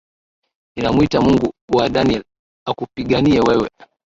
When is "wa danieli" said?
1.75-2.23